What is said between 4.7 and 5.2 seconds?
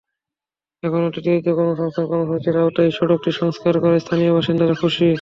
খুশি।